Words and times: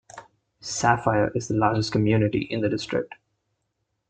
Sapphire 0.61 1.31
is 1.35 1.47
the 1.47 1.53
largest 1.53 1.91
community 1.91 2.39
in 2.49 2.61
the 2.61 2.69
district. 2.69 3.13